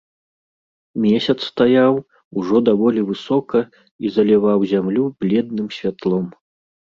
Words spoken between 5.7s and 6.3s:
святлом.